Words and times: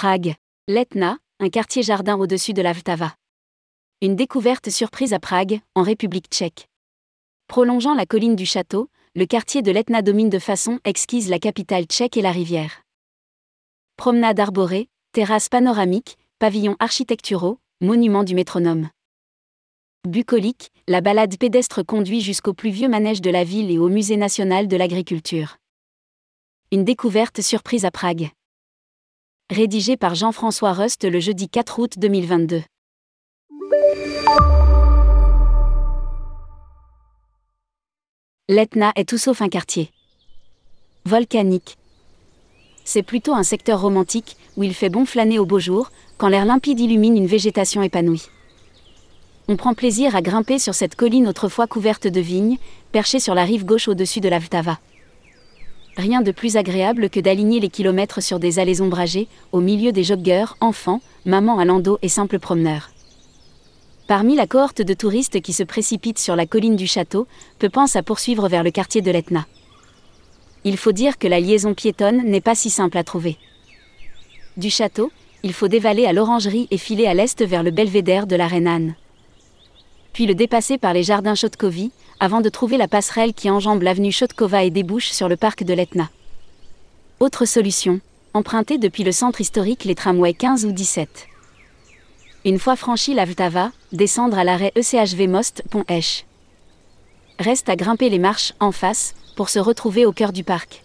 Prague. 0.00 0.36
Letna, 0.68 1.18
un 1.40 1.48
quartier 1.48 1.82
jardin 1.82 2.16
au-dessus 2.16 2.52
de 2.52 2.62
la 2.62 2.72
Vltava. 2.72 3.16
Une 4.00 4.14
découverte 4.14 4.70
surprise 4.70 5.12
à 5.12 5.18
Prague, 5.18 5.60
en 5.74 5.82
République 5.82 6.28
tchèque. 6.30 6.68
Prolongeant 7.48 7.94
la 7.94 8.06
colline 8.06 8.36
du 8.36 8.46
château, 8.46 8.90
le 9.16 9.26
quartier 9.26 9.60
de 9.60 9.72
l'Etna 9.72 10.02
domine 10.02 10.30
de 10.30 10.38
façon 10.38 10.78
exquise 10.84 11.28
la 11.28 11.40
capitale 11.40 11.86
tchèque 11.86 12.16
et 12.16 12.22
la 12.22 12.30
rivière. 12.30 12.82
Promenade 13.96 14.38
arborée, 14.38 14.88
terrasse 15.10 15.48
panoramique, 15.48 16.16
pavillons 16.38 16.76
architecturaux, 16.78 17.58
monument 17.80 18.22
du 18.22 18.36
métronome. 18.36 18.90
Bucolique, 20.06 20.70
la 20.86 21.00
balade 21.00 21.36
pédestre 21.38 21.84
conduit 21.84 22.20
jusqu'au 22.20 22.54
plus 22.54 22.70
vieux 22.70 22.88
manège 22.88 23.20
de 23.20 23.30
la 23.30 23.42
ville 23.42 23.72
et 23.72 23.78
au 23.78 23.88
musée 23.88 24.16
national 24.16 24.68
de 24.68 24.76
l'agriculture. 24.76 25.56
Une 26.70 26.84
découverte 26.84 27.40
surprise 27.40 27.84
à 27.84 27.90
Prague. 27.90 28.30
Rédigé 29.50 29.96
par 29.96 30.14
Jean-François 30.14 30.74
Rust 30.74 31.04
le 31.04 31.20
jeudi 31.20 31.48
4 31.48 31.78
août 31.78 31.94
2022. 31.96 32.60
L'Etna 38.50 38.92
est 38.94 39.08
tout 39.08 39.16
sauf 39.16 39.40
un 39.40 39.48
quartier. 39.48 39.90
Volcanique. 41.06 41.78
C'est 42.84 43.02
plutôt 43.02 43.32
un 43.32 43.42
secteur 43.42 43.80
romantique, 43.80 44.36
où 44.58 44.64
il 44.64 44.74
fait 44.74 44.90
bon 44.90 45.06
flâner 45.06 45.38
au 45.38 45.46
beau 45.46 45.58
jour, 45.58 45.90
quand 46.18 46.28
l'air 46.28 46.44
limpide 46.44 46.80
illumine 46.80 47.16
une 47.16 47.26
végétation 47.26 47.80
épanouie. 47.80 48.26
On 49.48 49.56
prend 49.56 49.72
plaisir 49.72 50.14
à 50.14 50.20
grimper 50.20 50.58
sur 50.58 50.74
cette 50.74 50.94
colline 50.94 51.26
autrefois 51.26 51.66
couverte 51.66 52.06
de 52.06 52.20
vignes, 52.20 52.58
perchée 52.92 53.18
sur 53.18 53.34
la 53.34 53.44
rive 53.44 53.64
gauche 53.64 53.88
au-dessus 53.88 54.20
de 54.20 54.28
la 54.28 54.40
Vltava. 54.40 54.78
Rien 55.98 56.22
de 56.22 56.30
plus 56.30 56.56
agréable 56.56 57.10
que 57.10 57.18
d'aligner 57.18 57.58
les 57.58 57.70
kilomètres 57.70 58.22
sur 58.22 58.38
des 58.38 58.60
allées 58.60 58.80
ombragées, 58.80 59.26
au 59.50 59.60
milieu 59.60 59.90
des 59.90 60.04
joggeurs, 60.04 60.56
enfants, 60.60 61.00
mamans 61.26 61.58
à 61.58 61.64
landau 61.64 61.98
et 62.02 62.08
simples 62.08 62.38
promeneurs. 62.38 62.90
Parmi 64.06 64.36
la 64.36 64.46
cohorte 64.46 64.80
de 64.80 64.94
touristes 64.94 65.40
qui 65.40 65.52
se 65.52 65.64
précipitent 65.64 66.20
sur 66.20 66.36
la 66.36 66.46
colline 66.46 66.76
du 66.76 66.86
château, 66.86 67.26
peu 67.58 67.68
pensent 67.68 67.96
à 67.96 68.04
poursuivre 68.04 68.48
vers 68.48 68.62
le 68.62 68.70
quartier 68.70 69.02
de 69.02 69.10
l'Etna. 69.10 69.44
Il 70.62 70.76
faut 70.76 70.92
dire 70.92 71.18
que 71.18 71.26
la 71.26 71.40
liaison 71.40 71.74
piétonne 71.74 72.22
n'est 72.24 72.40
pas 72.40 72.54
si 72.54 72.70
simple 72.70 72.96
à 72.96 73.02
trouver. 73.02 73.36
Du 74.56 74.70
château, 74.70 75.10
il 75.42 75.52
faut 75.52 75.68
dévaler 75.68 76.06
à 76.06 76.12
l'orangerie 76.12 76.68
et 76.70 76.78
filer 76.78 77.06
à 77.06 77.14
l'est 77.14 77.44
vers 77.44 77.64
le 77.64 77.72
belvédère 77.72 78.28
de 78.28 78.36
la 78.36 78.46
Reine 78.46 78.94
Puis 80.12 80.26
le 80.26 80.34
dépasser 80.34 80.78
par 80.78 80.92
les 80.92 81.02
jardins 81.02 81.34
Chotkovi, 81.34 81.92
avant 82.20 82.40
de 82.40 82.48
trouver 82.48 82.76
la 82.76 82.88
passerelle 82.88 83.34
qui 83.34 83.50
enjambe 83.50 83.82
l'avenue 83.82 84.12
Chotkova 84.12 84.64
et 84.64 84.70
débouche 84.70 85.10
sur 85.10 85.28
le 85.28 85.36
parc 85.36 85.62
de 85.62 85.74
l'Etna. 85.74 86.10
Autre 87.20 87.44
solution, 87.44 88.00
emprunter 88.34 88.78
depuis 88.78 89.04
le 89.04 89.12
centre 89.12 89.40
historique 89.40 89.84
les 89.84 89.94
tramways 89.94 90.34
15 90.34 90.64
ou 90.64 90.72
17. 90.72 91.28
Une 92.44 92.58
fois 92.58 92.76
franchi 92.76 93.14
la 93.14 93.24
Vltava, 93.24 93.72
descendre 93.92 94.38
à 94.38 94.44
l'arrêt 94.44 94.72
ECHV 94.76 95.26
Most 95.28 95.62
Pont 95.70 95.84
Esch. 95.88 96.24
Reste 97.38 97.68
à 97.68 97.76
grimper 97.76 98.08
les 98.08 98.18
marches 98.18 98.52
en 98.60 98.72
face 98.72 99.14
pour 99.36 99.48
se 99.48 99.58
retrouver 99.58 100.06
au 100.06 100.12
cœur 100.12 100.32
du 100.32 100.44
parc. 100.44 100.82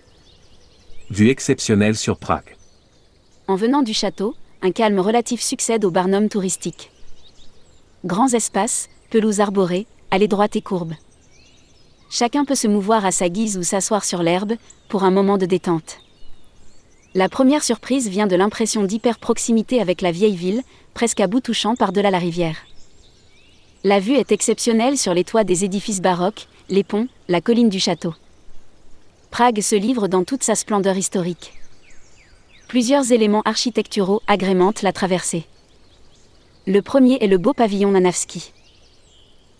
Vue 1.10 1.30
exceptionnelle 1.30 1.96
sur 1.96 2.18
Prague. 2.18 2.56
En 3.48 3.56
venant 3.56 3.82
du 3.82 3.94
château, 3.94 4.36
un 4.62 4.72
calme 4.72 5.00
relatif 5.00 5.42
succède 5.42 5.86
au 5.86 5.92
Barnum 5.92 6.30
touristique. 6.30 6.92
Grands 8.06 8.30
espaces, 8.30 8.90
pelouses 9.14 9.42
arborées, 9.42 9.86
allées 10.10 10.28
droites 10.28 10.56
et 10.56 10.62
courbes. 10.62 10.96
Chacun 12.10 12.46
peut 12.46 12.56
se 12.56 12.68
mouvoir 12.68 13.06
à 13.06 13.12
sa 13.12 13.30
guise 13.30 13.60
ou 13.60 13.62
s'asseoir 13.62 14.04
sur 14.06 14.24
l'herbe, 14.24 14.54
pour 14.90 15.04
un 15.04 15.12
moment 15.12 15.38
de 15.38 15.46
détente. 15.46 16.00
La 17.14 17.30
première 17.30 17.64
surprise 17.64 18.10
vient 18.10 18.26
de 18.26 18.36
l'impression 18.36 18.82
d'hyper-proximité 18.82 19.80
avec 19.80 20.02
la 20.02 20.12
vieille 20.12 20.36
ville, 20.36 20.64
presque 20.96 21.20
à 21.20 21.28
bout 21.28 21.42
touchant 21.42 21.76
par-delà 21.76 22.10
la 22.10 22.18
rivière. 22.18 22.58
La 23.84 24.00
vue 24.00 24.16
est 24.16 24.32
exceptionnelle 24.32 24.98
sur 24.98 25.14
les 25.14 25.24
toits 25.24 25.44
des 25.44 25.64
édifices 25.64 26.02
baroques, 26.02 26.48
les 26.70 26.84
ponts, 26.84 27.08
la 27.28 27.40
colline 27.40 27.70
du 27.70 27.80
château. 27.80 28.16
Prague 29.30 29.62
se 29.62 29.76
livre 29.76 30.08
dans 30.08 30.24
toute 30.24 30.42
sa 30.42 30.56
splendeur 30.56 30.98
historique. 30.98 31.54
Plusieurs 32.68 33.12
éléments 33.12 33.44
architecturaux 33.46 34.24
agrémentent 34.26 34.82
la 34.82 34.92
traversée. 34.92 35.46
Le 36.66 36.82
premier 36.82 37.20
est 37.22 37.28
le 37.28 37.38
beau 37.38 37.54
pavillon 37.54 37.92
Nanavski. 37.92 38.54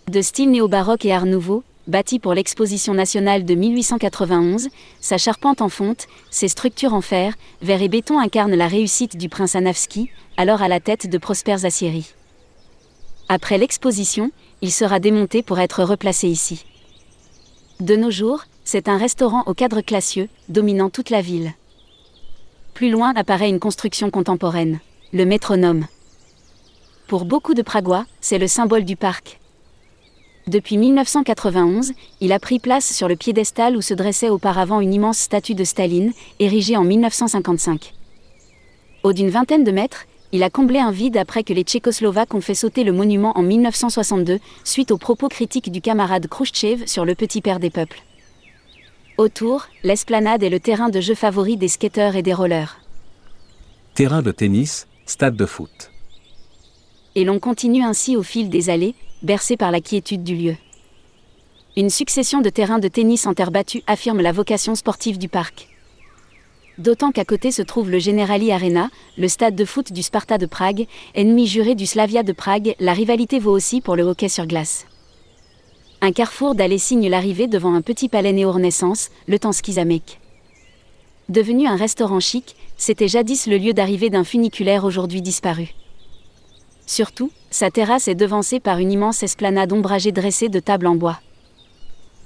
De 0.10 0.22
style 0.22 0.52
néo-baroque 0.52 1.06
et 1.06 1.14
art 1.14 1.26
nouveau, 1.26 1.64
bâti 1.88 2.20
pour 2.20 2.34
l'exposition 2.34 2.94
nationale 2.94 3.46
de 3.46 3.56
1891, 3.56 4.68
sa 5.00 5.18
charpente 5.18 5.62
en 5.62 5.70
fonte, 5.70 6.08
ses 6.30 6.50
structures 6.50 6.94
en 6.94 7.00
fer, 7.00 7.36
verre 7.62 7.82
et 7.82 7.88
béton 7.88 8.20
incarnent 8.20 8.56
la 8.56 8.68
réussite 8.68 9.16
du 9.16 9.30
prince 9.30 9.56
Anavski, 9.56 10.10
alors 10.36 10.62
à 10.62 10.68
la 10.68 10.82
tête 10.82 11.10
de 11.10 11.18
prospères 11.18 11.64
aciéries. 11.64 12.14
Après 13.30 13.58
l'exposition, 13.58 14.32
il 14.62 14.74
sera 14.74 15.00
démonté 15.00 15.42
pour 15.42 15.60
être 15.60 15.84
replacé 15.84 16.28
ici. 16.28 16.66
De 17.80 17.96
nos 17.96 18.12
jours, 18.12 18.44
c'est 18.66 18.90
un 18.90 18.98
restaurant 18.98 19.44
au 19.46 19.54
cadre 19.54 19.80
classieux, 19.80 20.28
dominant 20.50 20.90
toute 20.90 21.12
la 21.12 21.22
ville. 21.22 21.54
Plus 22.74 22.90
loin 22.90 23.14
apparaît 23.16 23.50
une 23.50 23.60
construction 23.60 24.10
contemporaine, 24.10 24.80
le 25.14 25.26
métronome. 25.26 25.88
Pour 27.08 27.24
beaucoup 27.24 27.54
de 27.54 27.62
Pragois, 27.62 28.06
c'est 28.20 28.38
le 28.38 28.48
symbole 28.48 28.84
du 28.84 28.98
parc, 28.98 29.40
depuis 30.48 30.78
1991, 30.78 31.94
il 32.20 32.34
a 32.34 32.40
pris 32.40 32.60
place 32.60 32.92
sur 32.92 33.08
le 33.08 33.16
piédestal 33.16 33.78
où 33.78 33.82
se 33.82 33.94
dressait 33.94 34.30
auparavant 34.30 34.82
une 34.82 34.94
immense 34.94 35.18
statue 35.18 35.56
de 35.56 35.64
Staline, 35.64 36.12
érigée 36.40 36.76
en 36.76 36.84
1955. 36.84 37.94
Au 39.04 39.14
d'une 39.14 39.30
vingtaine 39.30 39.64
de 39.64 39.72
mètres, 39.72 40.06
il 40.34 40.44
a 40.44 40.50
comblé 40.50 40.80
un 40.80 40.92
vide 40.92 41.16
après 41.16 41.44
que 41.44 41.54
les 41.54 41.64
Tchécoslovaques 41.64 42.34
ont 42.34 42.42
fait 42.42 42.56
sauter 42.56 42.84
le 42.84 42.92
monument 42.92 43.38
en 43.38 43.42
1962, 43.42 44.40
suite 44.66 44.92
aux 44.92 44.98
propos 44.98 45.30
critiques 45.30 45.72
du 45.72 45.80
camarade 45.80 46.28
Khrouchtchev 46.28 46.88
sur 46.88 47.06
le 47.06 47.16
petit 47.16 47.40
père 47.40 47.60
des 47.60 47.70
peuples. 47.70 48.02
Autour, 49.18 49.68
l'esplanade 49.84 50.44
est 50.44 50.50
le 50.50 50.60
terrain 50.60 50.90
de 50.90 51.00
jeu 51.00 51.16
favori 51.16 51.56
des 51.56 51.68
skateurs 51.68 52.16
et 52.16 52.24
des 52.24 52.34
rollers. 52.34 52.80
Terrain 53.94 54.24
de 54.24 54.32
tennis, 54.32 54.88
stade 55.06 55.38
de 55.38 55.46
foot. 55.46 55.92
Et 57.16 57.24
l'on 57.24 57.40
continue 57.40 57.84
ainsi 57.84 58.18
au 58.18 58.24
fil 58.24 58.50
des 58.50 58.72
allées, 58.72 58.96
bercé 59.24 59.58
par 59.58 59.72
la 59.72 59.82
quiétude 59.82 60.24
du 60.24 60.36
lieu. 60.36 60.56
Une 61.76 61.90
succession 61.90 62.42
de 62.42 62.50
terrains 62.50 62.80
de 62.80 62.88
tennis 62.88 63.26
en 63.26 63.34
terre 63.34 63.50
battue 63.50 63.82
affirme 63.88 64.22
la 64.22 64.32
vocation 64.32 64.76
sportive 64.76 65.18
du 65.18 65.30
parc. 65.30 65.70
D'autant 66.78 67.12
qu'à 67.12 67.24
côté 67.24 67.52
se 67.52 67.62
trouve 67.62 67.90
le 67.90 68.00
Generali 68.00 68.52
Arena, 68.52 68.90
le 69.18 69.28
stade 69.28 69.56
de 69.56 69.66
foot 69.66 69.94
du 69.94 70.04
Sparta 70.04 70.38
de 70.38 70.46
Prague, 70.46 70.88
ennemi 71.16 71.48
juré 71.48 71.76
du 71.76 71.86
Slavia 71.86 72.24
de 72.24 72.34
Prague, 72.34 72.76
la 72.80 72.94
rivalité 72.94 73.40
vaut 73.40 73.52
aussi 73.52 73.80
pour 73.80 73.96
le 73.96 74.04
hockey 74.04 74.28
sur 74.28 74.46
glace. 74.46 74.86
Un 76.02 76.12
carrefour 76.12 76.54
d'allées 76.54 76.78
signe 76.78 77.10
l'arrivée 77.10 77.48
devant 77.48 77.74
un 77.74 77.82
petit 77.82 78.10
palais 78.10 78.34
néo-renaissance, 78.34 79.10
le 79.28 79.40
Tanski 79.40 79.74
Zamek. 79.74 80.20
Devenu 81.30 81.68
un 81.68 81.78
restaurant 81.78 82.20
chic, 82.20 82.56
c'était 82.76 83.08
jadis 83.08 83.48
le 83.48 83.58
lieu 83.58 83.74
d'arrivée 83.74 84.10
d'un 84.10 84.24
funiculaire 84.26 84.84
aujourd'hui 84.84 85.22
disparu. 85.22 85.74
Surtout, 86.86 87.32
sa 87.50 87.72
terrasse 87.72 88.08
est 88.08 88.16
devancée 88.16 88.60
par 88.60 88.80
une 88.80 88.92
immense 88.92 89.24
esplanade 89.24 89.72
ombragée 89.72 90.12
dressée 90.12 90.50
de 90.50 90.60
tables 90.60 90.88
en 90.88 90.96
bois. 90.96 91.20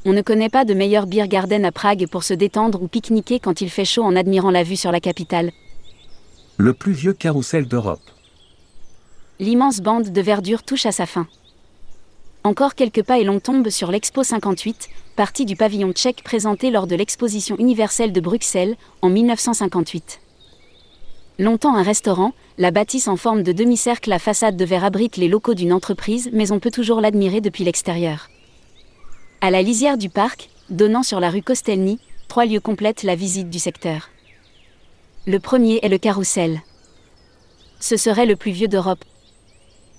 On 0.06 0.14
ne 0.14 0.22
connaît 0.22 0.50
pas 0.50 0.66
de 0.66 0.74
meilleur 0.74 1.06
beer 1.06 1.28
garden 1.28 1.66
à 1.66 1.72
Prague 1.72 2.08
pour 2.08 2.24
se 2.24 2.34
détendre 2.34 2.82
ou 2.82 2.88
pique-niquer 2.88 3.40
quand 3.40 3.62
il 3.62 3.70
fait 3.70 3.86
chaud 3.86 4.04
en 4.04 4.16
admirant 4.16 4.52
la 4.52 4.64
vue 4.64 4.78
sur 4.78 4.92
la 4.92 5.00
capitale. 5.00 5.52
Le 6.58 6.74
plus 6.74 6.94
vieux 6.94 7.14
carrousel 7.14 7.68
d'Europe. 7.68 8.10
L'immense 9.40 9.82
bande 9.82 10.12
de 10.12 10.22
verdure 10.22 10.64
touche 10.64 10.86
à 10.86 10.92
sa 10.92 11.06
fin. 11.06 11.28
Encore 12.44 12.76
quelques 12.76 13.04
pas 13.04 13.20
et 13.20 13.26
l'on 13.26 13.40
tombe 13.40 13.70
sur 13.70 13.92
l'Expo 13.92 14.24
58, 14.24 14.88
partie 15.16 15.46
du 15.46 15.56
pavillon 15.56 15.92
tchèque 15.92 16.24
présenté 16.24 16.72
lors 16.72 16.88
de 16.88 16.96
l'exposition 16.96 17.58
universelle 17.58 18.14
de 18.14 18.22
Bruxelles 18.22 18.78
en 19.02 19.10
1958. 19.10 20.22
Longtemps 21.40 21.76
un 21.76 21.84
restaurant, 21.84 22.34
la 22.58 22.72
bâtisse 22.72 23.08
en 23.08 23.16
forme 23.16 23.44
de 23.44 23.52
demi-cercle 23.52 24.12
à 24.12 24.18
façade 24.18 24.58
de 24.58 24.66
verre 24.66 24.84
abrite 24.84 25.18
les 25.18 25.28
locaux 25.28 25.54
d'une 25.54 25.72
entreprise, 25.72 26.30
mais 26.34 26.52
on 26.52 26.60
peut 26.60 26.72
toujours 26.72 27.00
l'admirer 27.00 27.42
depuis 27.42 27.64
l'extérieur. 27.64 28.30
À 29.42 29.52
la 29.52 29.62
lisière 29.62 30.00
du 30.00 30.10
parc, 30.10 30.50
donnant 30.72 31.04
sur 31.04 31.20
la 31.20 31.30
rue 31.30 31.44
Kostelny, 31.44 32.00
trois 32.28 32.46
lieux 32.46 32.60
complètent 32.60 33.04
la 33.04 33.16
visite 33.16 33.52
du 33.52 33.60
secteur. 33.60 34.10
Le 35.28 35.40
premier 35.40 35.80
est 35.84 35.90
le 35.90 36.00
carrousel. 36.00 36.62
Ce 37.80 37.98
serait 37.98 38.26
le 38.26 38.36
plus 38.36 38.52
vieux 38.52 38.68
d'Europe. 38.68 39.06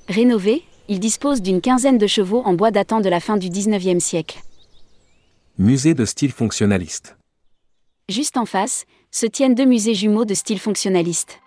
Rénové, 0.09 0.65
il 0.89 0.99
dispose 0.99 1.41
d'une 1.41 1.61
quinzaine 1.61 1.99
de 1.99 2.07
chevaux 2.09 2.43
en 2.47 2.55
bois 2.55 2.73
datant 2.73 3.01
de 3.01 3.09
la 3.09 3.21
fin 3.21 3.37
du 3.37 3.49
19e 3.49 4.01
siècle. 4.01 4.41
Musée 5.57 5.95
de 5.95 6.05
style 6.05 6.33
fonctionnaliste. 6.33 7.17
Juste 8.09 8.39
en 8.39 8.47
face, 8.47 8.87
se 9.11 9.27
tiennent 9.27 9.55
deux 9.55 9.65
musées 9.65 9.95
jumeaux 9.95 10.25
de 10.25 10.35
style 10.35 10.59
fonctionnaliste. 10.59 11.41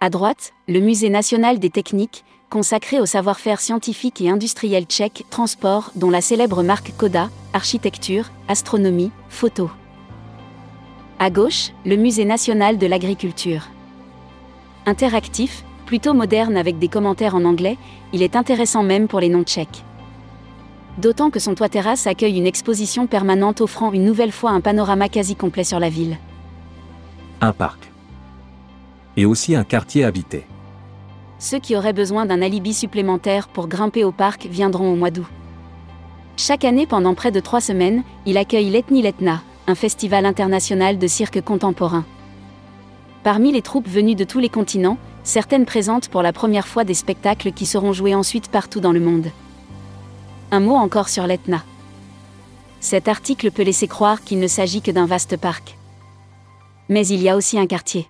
À 0.00 0.10
droite, 0.10 0.52
le 0.68 0.80
Musée 0.80 1.08
national 1.08 1.58
des 1.58 1.70
techniques, 1.70 2.24
consacré 2.50 3.00
au 3.00 3.06
savoir-faire 3.06 3.60
scientifique 3.60 4.20
et 4.20 4.28
industriel 4.28 4.84
tchèque, 4.84 5.24
transport, 5.30 5.90
dont 5.94 6.10
la 6.10 6.20
célèbre 6.20 6.62
marque 6.62 6.92
Koda, 6.96 7.30
architecture, 7.54 8.30
astronomie, 8.48 9.10
photo. 9.30 9.70
À 11.18 11.30
gauche, 11.30 11.70
le 11.86 11.96
Musée 11.96 12.26
national 12.26 12.76
de 12.76 12.86
l'agriculture. 12.86 13.68
Interactif, 14.84 15.64
plutôt 15.86 16.12
moderne 16.12 16.56
avec 16.56 16.78
des 16.78 16.88
commentaires 16.88 17.34
en 17.34 17.44
anglais, 17.44 17.78
il 18.12 18.22
est 18.22 18.36
intéressant 18.36 18.82
même 18.82 19.08
pour 19.08 19.20
les 19.20 19.28
non-tchèques. 19.30 19.84
D'autant 20.98 21.30
que 21.30 21.38
son 21.38 21.54
toit 21.54 21.70
terrasse 21.70 22.06
accueille 22.06 22.36
une 22.36 22.46
exposition 22.46 23.06
permanente 23.06 23.62
offrant 23.62 23.92
une 23.92 24.04
nouvelle 24.04 24.32
fois 24.32 24.50
un 24.50 24.60
panorama 24.60 25.08
quasi 25.08 25.34
complet 25.36 25.64
sur 25.64 25.80
la 25.80 25.88
ville. 25.88 26.18
Un 27.44 27.52
parc. 27.52 27.90
Et 29.16 29.26
aussi 29.26 29.56
un 29.56 29.64
quartier 29.64 30.04
habité. 30.04 30.46
Ceux 31.40 31.58
qui 31.58 31.74
auraient 31.74 31.92
besoin 31.92 32.24
d'un 32.24 32.40
alibi 32.40 32.72
supplémentaire 32.72 33.48
pour 33.48 33.66
grimper 33.66 34.04
au 34.04 34.12
parc 34.12 34.46
viendront 34.46 34.92
au 34.92 34.94
mois 34.94 35.10
d'août. 35.10 35.26
Chaque 36.36 36.64
année 36.64 36.86
pendant 36.86 37.14
près 37.14 37.32
de 37.32 37.40
trois 37.40 37.60
semaines, 37.60 38.04
il 38.26 38.38
accueille 38.38 38.70
l'Ethnie 38.70 39.02
Letna, 39.02 39.42
un 39.66 39.74
festival 39.74 40.24
international 40.24 40.98
de 40.98 41.06
cirque 41.08 41.40
contemporain. 41.40 42.04
Parmi 43.24 43.50
les 43.50 43.60
troupes 43.60 43.88
venues 43.88 44.14
de 44.14 44.22
tous 44.22 44.38
les 44.38 44.48
continents, 44.48 44.98
certaines 45.24 45.66
présentent 45.66 46.10
pour 46.10 46.22
la 46.22 46.32
première 46.32 46.68
fois 46.68 46.84
des 46.84 46.94
spectacles 46.94 47.50
qui 47.50 47.66
seront 47.66 47.92
joués 47.92 48.14
ensuite 48.14 48.52
partout 48.52 48.78
dans 48.78 48.92
le 48.92 49.00
monde. 49.00 49.32
Un 50.52 50.60
mot 50.60 50.76
encore 50.76 51.08
sur 51.08 51.26
l'Etna. 51.26 51.64
Cet 52.78 53.08
article 53.08 53.50
peut 53.50 53.64
laisser 53.64 53.88
croire 53.88 54.22
qu'il 54.22 54.38
ne 54.38 54.46
s'agit 54.46 54.80
que 54.80 54.92
d'un 54.92 55.06
vaste 55.06 55.36
parc. 55.36 55.76
Mais 56.88 57.06
il 57.06 57.22
y 57.22 57.28
a 57.28 57.36
aussi 57.36 57.58
un 57.58 57.66
quartier. 57.66 58.08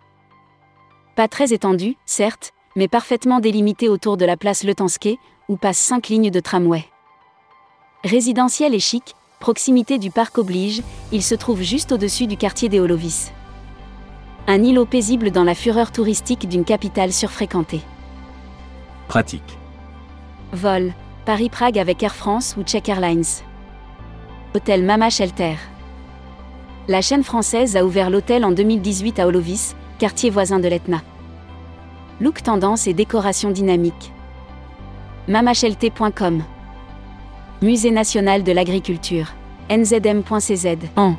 Pas 1.15 1.29
très 1.29 1.53
étendu, 1.53 1.97
certes, 2.07 2.53
mais 2.75 2.89
parfaitement 2.89 3.41
délimité 3.41 3.89
autour 3.89 4.17
de 4.17 4.25
la 4.25 4.37
place 4.37 4.65
Letanské, 4.65 5.19
où 5.49 5.57
passent 5.57 5.79
cinq 5.79 6.09
lignes 6.09 6.31
de 6.31 6.41
tramway. 6.41 6.85
Résidentiel 8.05 8.75
et 8.75 8.81
chic, 8.81 9.15
proximité 9.41 9.99
du 9.99 10.11
parc 10.11 10.39
oblige, 10.39 10.83
il 11.13 11.23
se 11.23 11.35
trouve 11.35 11.63
juste 11.63 11.93
au-dessus 11.93 12.27
du 12.27 12.37
quartier 12.37 12.69
des 12.69 12.81
Holovis. 12.81 13.33
Un 14.47 14.63
îlot 14.63 14.87
paisible 14.87 15.31
dans 15.31 15.45
la 15.45 15.55
fureur 15.55 15.93
touristique 15.93 16.49
d'une 16.49 16.65
capitale 16.65 17.13
surfréquentée. 17.13 17.83
Pratique. 19.07 19.59
Vol. 20.53 20.93
Paris-Prague 21.25 21.79
avec 21.79 22.03
Air 22.03 22.15
France 22.15 22.57
ou 22.59 22.65
Czech 22.65 22.89
Airlines. 22.89 23.45
Hôtel 24.55 24.85
Mama 24.85 25.11
Shelter. 25.11 25.55
La 26.89 27.01
chaîne 27.01 27.23
française 27.23 27.77
a 27.77 27.85
ouvert 27.85 28.11
l'hôtel 28.11 28.45
en 28.45 28.51
2018 28.51 29.21
à 29.21 29.29
Holovis, 29.29 29.77
quartier 29.99 30.31
voisin 30.31 30.59
de 30.59 30.67
l'Etna. 30.67 31.01
Look 32.21 32.43
tendance 32.43 32.89
et 32.89 32.93
décoration 32.93 33.51
dynamique. 33.51 34.13
mamachelté.com 35.29 36.43
Musée 37.63 37.93
national 37.93 38.43
de 38.43 38.51
l'agriculture. 38.51 39.33
nzm.cz 39.71 40.77
en 40.97 41.15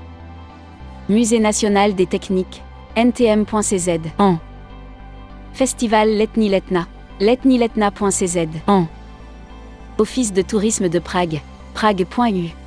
Musée 1.07 1.39
national 1.39 1.95
des 1.95 2.07
techniques. 2.07 2.62
ntm.cz 2.98 4.00
en 4.18 4.38
Festival 5.54 6.09
Letni 6.09 6.50
Letna. 6.50 6.88
letniletna.cz 7.21 8.48
en 8.68 8.88
Office 9.98 10.33
de 10.33 10.42
tourisme 10.42 10.89
de 10.89 11.00
Prague. 11.00 11.42
prague.u 11.74 12.62